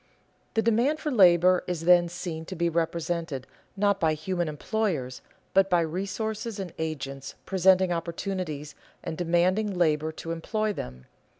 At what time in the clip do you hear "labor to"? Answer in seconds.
9.77-10.31